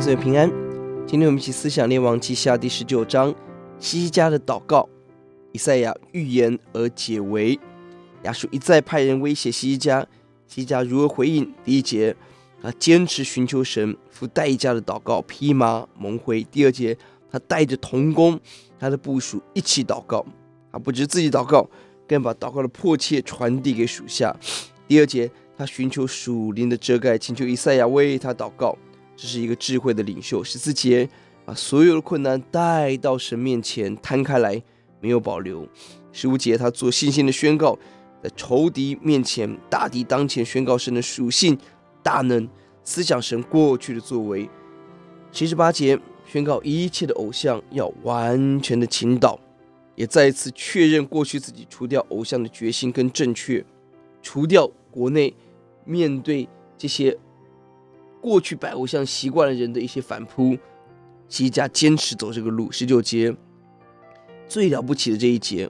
[0.00, 0.48] 岁平安。
[1.06, 3.34] 今天我们一起思想列王记下第十九章，
[3.78, 4.88] 西西家的祷告，
[5.52, 7.58] 以赛亚预言而解围。
[8.22, 10.06] 亚述一再派人威胁西西家，
[10.46, 11.52] 西西家如何回应？
[11.64, 12.14] 第一节，
[12.62, 16.42] 他坚持寻求神，付代价的祷告，披麻蒙灰。
[16.44, 16.96] 第二节，
[17.30, 18.38] 他带着童工，
[18.78, 20.24] 他的部属一起祷告，
[20.70, 21.68] 他不止自己祷告，
[22.06, 24.34] 更把祷告的迫切传递给属下。
[24.86, 25.30] 第二节。
[25.54, 28.76] 他寻求属灵的遮盖，请求以赛亚为他祷告。
[29.16, 30.42] 这是一个智慧的领袖。
[30.42, 31.08] 十四节，
[31.44, 34.62] 把所有的困难带到神面前，摊开来，
[35.00, 35.66] 没有保留。
[36.12, 37.78] 十五节，他做信心的宣告，
[38.22, 41.56] 在仇敌面前、大敌当前，宣告神的属性、
[42.02, 42.48] 大能，
[42.84, 44.48] 思想神过去的作为。
[45.30, 49.38] 七十八节，宣告一切的偶像要完全的倾倒，
[49.94, 53.64] 也再一次确认过去自己除掉偶像的决心跟正确，
[54.22, 55.34] 除掉国内。
[55.84, 56.48] 面对
[56.78, 57.18] 这些
[58.22, 60.52] 过去拜偶像习惯的人的一些反扑，
[61.28, 62.70] 希西家坚持走这个路。
[62.70, 63.34] 十九节
[64.46, 65.68] 最了不起的这一节，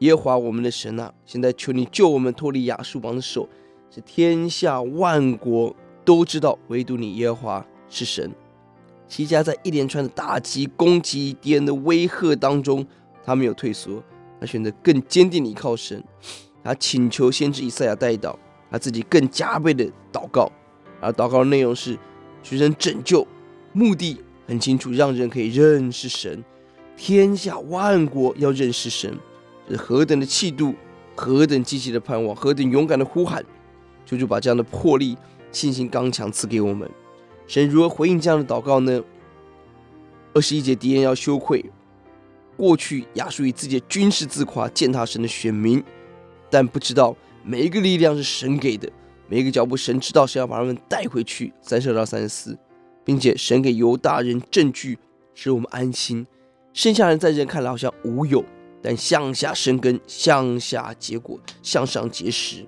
[0.00, 3.48] 耶和华我们的神啊，现在求你救我们脱离亚述王的手，
[3.90, 8.30] 是天下万国都知道，唯独你耶和华是神。
[9.08, 12.86] 希西家在一连串的打击、攻击、敌人的威吓当中，
[13.24, 14.02] 他没有退缩，
[14.38, 16.04] 他选择更坚定地依靠神，
[16.62, 18.36] 他请求先知以赛亚代祷。
[18.72, 20.48] 他自己更加倍的祷告，
[21.00, 21.98] 而祷告的内容是
[22.42, 23.26] 求神拯救，
[23.72, 26.44] 目的很清楚，让人可以认识神，
[26.96, 29.16] 天下万国要认识神，
[29.68, 30.74] 这是何等的气度，
[31.14, 33.44] 何等积极的盼望，何等勇敢的呼喊，
[34.04, 35.16] 求主把这样的魄力、
[35.52, 36.88] 信心刚强赐给我们。
[37.46, 39.02] 神如何回应这样的祷告呢？
[40.34, 41.64] 二十一节，敌人要羞愧，
[42.56, 45.82] 过去亚述以自己的军事自夸，践踏神的选民，
[46.50, 47.16] 但不知道。
[47.42, 48.86] 每一个力量是神给的，
[49.30, 51.52] 每一个脚步神知道是要把他们带回去。
[51.62, 52.58] 三十二到三十四，
[53.04, 54.98] 并且神给犹大人证据，
[55.34, 56.26] 使我们安心。
[56.72, 58.44] 剩下人在人看来好像无有，
[58.82, 62.66] 但向下生根，向下结果，向上结实。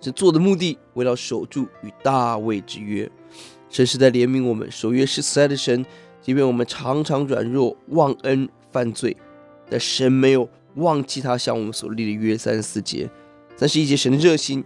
[0.00, 3.10] 这做的目的为了守住与大卫之约。
[3.68, 5.84] 神是在怜悯我们，守约是慈爱的神，
[6.22, 9.16] 即便我们常常软弱、忘恩、犯罪，
[9.68, 12.38] 但神没有忘记他向我们所立的约。
[12.38, 13.10] 三十四节。
[13.56, 14.62] 三十一节，神的热心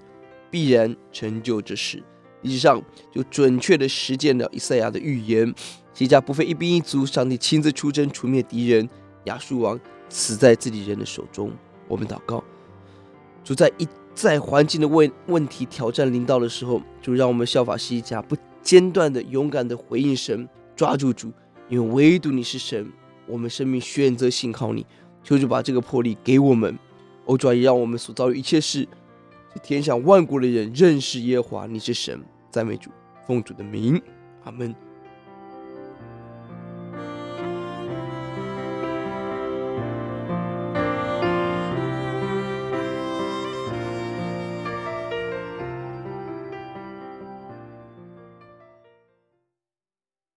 [0.50, 2.02] 必然成就这事。
[2.42, 5.46] 历史上就准确地实践了以赛亚的预言。
[5.92, 8.88] 希西家不费一兵一卒，上帝亲自出征，除灭敌人。
[9.24, 9.78] 亚述王
[10.08, 11.52] 死在自己人的手中。
[11.86, 12.42] 我们祷告，
[13.44, 21.30] 主在一再环境的问问题挑战临到的时候，就让我们效法希西家，不间断的勇敢的回应神，抓住主，
[21.68, 22.90] 因为唯独你是神，
[23.26, 24.86] 我们生命选择信靠你。
[25.22, 26.78] 求主把这个魄力给我们。
[27.26, 28.88] 欧主也让我们所遭遇一切事，
[29.52, 32.90] 这天下万国的人认识耶华，你是神，赞美主，
[33.26, 34.00] 奉主的名，
[34.44, 34.74] 阿门。